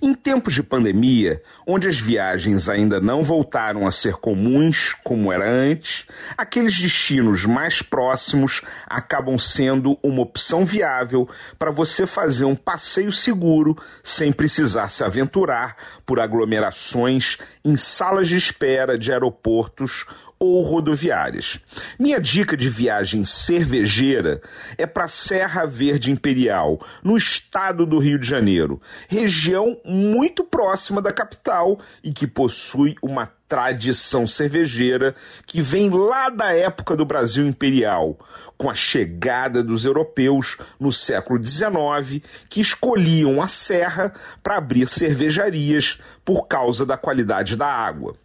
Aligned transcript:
Em 0.00 0.14
tempos 0.14 0.54
de 0.54 0.62
pandemia, 0.62 1.42
onde 1.66 1.88
as 1.88 1.98
viagens 1.98 2.68
ainda 2.68 3.00
não 3.00 3.22
voltaram 3.22 3.86
a 3.86 3.90
ser 3.90 4.14
comuns 4.14 4.94
como 5.04 5.32
era 5.32 5.48
antes, 5.48 6.06
aqueles 6.36 6.78
destinos 6.78 7.44
mais 7.44 7.82
próximos 7.82 8.62
acabam 8.86 9.38
sendo 9.38 9.98
uma 10.02 10.22
opção 10.22 10.64
viável 10.64 11.28
para 11.58 11.70
você 11.70 12.06
fazer 12.06 12.44
um 12.44 12.54
passeio 12.54 13.12
seguro 13.12 13.76
sem 14.02 14.32
precisar 14.32 14.88
se 14.88 15.04
aventurar 15.04 15.76
por 16.04 16.20
aglomerações 16.20 17.38
em 17.64 17.76
salas 17.76 18.28
de 18.28 18.36
espera 18.36 18.98
de 18.98 19.12
aeroportos 19.12 20.04
ou 20.38 20.62
rodoviárias. 20.62 21.58
Minha 21.98 22.20
dica 22.20 22.56
de 22.56 22.68
viagem 22.68 23.24
cervejeira 23.24 24.42
é 24.76 24.86
para 24.86 25.08
Serra 25.08 25.64
Verde 25.64 26.10
Imperial, 26.10 26.84
no 27.02 27.16
estado 27.16 27.86
do 27.86 27.98
Rio 27.98 28.18
de 28.18 28.28
Janeiro, 28.28 28.80
região 29.08 29.63
muito 29.84 30.44
próxima 30.44 31.00
da 31.00 31.12
capital 31.12 31.78
e 32.02 32.12
que 32.12 32.26
possui 32.26 32.96
uma 33.02 33.30
tradição 33.48 34.26
cervejeira 34.26 35.14
que 35.46 35.60
vem 35.60 35.90
lá 35.90 36.28
da 36.28 36.52
época 36.52 36.96
do 36.96 37.04
Brasil 37.04 37.46
Imperial, 37.46 38.18
com 38.56 38.68
a 38.68 38.74
chegada 38.74 39.62
dos 39.62 39.84
europeus 39.84 40.56
no 40.80 40.92
século 40.92 41.42
XIX, 41.42 42.24
que 42.48 42.60
escolhiam 42.60 43.40
a 43.40 43.46
serra 43.46 44.12
para 44.42 44.56
abrir 44.56 44.88
cervejarias 44.88 46.00
por 46.24 46.46
causa 46.46 46.84
da 46.84 46.96
qualidade 46.96 47.56
da 47.56 47.66
água. 47.66 48.16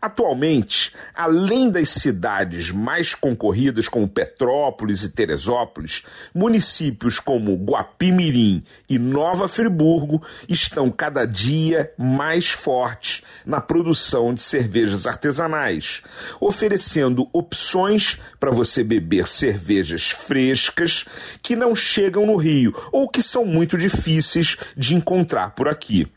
Atualmente, 0.00 0.92
além 1.14 1.70
das 1.70 1.88
cidades 1.88 2.70
mais 2.70 3.14
concorridas 3.14 3.88
como 3.88 4.08
Petrópolis 4.08 5.02
e 5.02 5.08
Teresópolis, 5.08 6.02
municípios 6.34 7.18
como 7.18 7.54
Guapimirim 7.54 8.62
e 8.88 8.98
Nova 8.98 9.48
Friburgo 9.48 10.22
estão 10.48 10.90
cada 10.90 11.24
dia 11.24 11.92
mais 11.98 12.50
fortes 12.50 13.22
na 13.44 13.60
produção 13.60 14.32
de 14.34 14.42
cervejas 14.42 15.06
artesanais, 15.06 16.02
oferecendo 16.40 17.28
opções 17.32 18.18
para 18.38 18.50
você 18.50 18.82
beber 18.82 19.26
cervejas 19.26 20.10
frescas 20.10 21.04
que 21.42 21.56
não 21.56 21.74
chegam 21.74 22.26
no 22.26 22.36
Rio 22.36 22.74
ou 22.92 23.08
que 23.08 23.22
são 23.22 23.44
muito 23.44 23.76
difíceis 23.76 24.56
de 24.76 24.94
encontrar 24.94 25.50
por 25.50 25.68
aqui. 25.68 26.10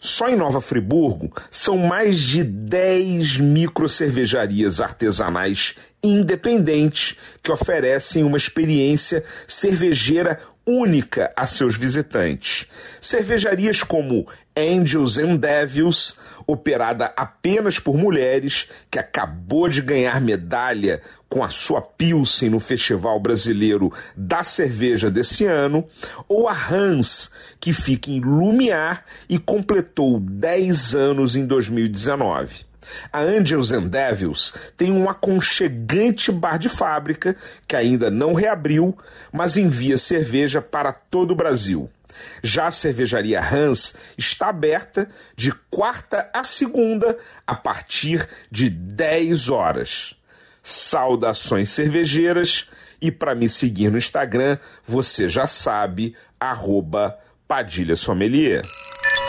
Só 0.00 0.28
em 0.28 0.36
Nova 0.36 0.60
Friburgo 0.60 1.32
são 1.50 1.76
mais 1.76 2.18
de 2.18 2.42
10 2.42 3.38
microcervejarias 3.38 4.80
artesanais 4.80 5.74
independentes 6.02 7.16
que 7.42 7.52
oferecem 7.52 8.24
uma 8.24 8.36
experiência 8.36 9.22
cervejeira 9.46 10.40
única 10.70 11.32
a 11.36 11.46
seus 11.46 11.76
visitantes. 11.76 12.66
Cervejarias 13.00 13.82
como 13.82 14.26
Angels 14.56 15.18
and 15.18 15.36
Devils, 15.36 16.16
operada 16.46 17.12
apenas 17.16 17.78
por 17.78 17.96
mulheres, 17.96 18.68
que 18.90 18.98
acabou 18.98 19.68
de 19.68 19.82
ganhar 19.82 20.20
medalha 20.20 21.00
com 21.28 21.42
a 21.42 21.48
sua 21.48 21.80
Pilsen 21.80 22.50
no 22.50 22.60
Festival 22.60 23.18
Brasileiro 23.20 23.92
da 24.16 24.44
Cerveja 24.44 25.10
desse 25.10 25.44
ano, 25.44 25.86
ou 26.28 26.48
a 26.48 26.52
Hans, 26.52 27.30
que 27.58 27.72
fica 27.72 28.10
em 28.10 28.20
Lumiar 28.20 29.04
e 29.28 29.38
completou 29.38 30.20
10 30.20 30.94
anos 30.94 31.36
em 31.36 31.46
2019. 31.46 32.69
A 33.12 33.20
Angels 33.20 33.72
and 33.72 33.88
Devils 33.88 34.52
tem 34.76 34.92
um 34.92 35.08
aconchegante 35.08 36.32
bar 36.32 36.58
de 36.58 36.68
fábrica 36.68 37.36
que 37.66 37.76
ainda 37.76 38.10
não 38.10 38.34
reabriu, 38.34 38.96
mas 39.32 39.56
envia 39.56 39.96
cerveja 39.96 40.60
para 40.60 40.92
todo 40.92 41.32
o 41.32 41.36
Brasil. 41.36 41.90
Já 42.42 42.66
a 42.66 42.70
cervejaria 42.70 43.40
Hans 43.40 43.94
está 44.16 44.48
aberta 44.48 45.08
de 45.36 45.52
quarta 45.70 46.28
a 46.32 46.44
segunda 46.44 47.16
a 47.46 47.54
partir 47.54 48.26
de 48.50 48.68
10 48.68 49.48
horas. 49.48 50.14
Saudações 50.62 51.70
cervejeiras 51.70 52.68
e 53.00 53.10
para 53.10 53.34
me 53.34 53.48
seguir 53.48 53.90
no 53.90 53.96
Instagram, 53.96 54.58
você 54.84 55.28
já 55.28 55.46
sabe, 55.46 56.14
arroba 56.38 57.18
Padilha 57.48 57.96
Sommelier. 57.96 58.62